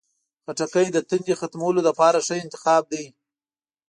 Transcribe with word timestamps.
خټکی 0.43 0.87
د 0.93 0.97
تندې 1.09 1.33
ختمولو 1.41 1.79
لپاره 1.87 2.17
ښه 2.25 2.35
انتخاب 2.43 2.83
دی. 2.93 3.05